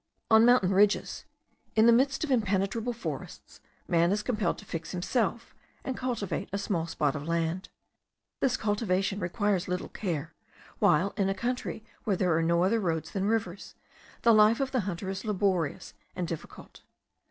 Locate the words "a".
6.51-6.57, 11.29-11.35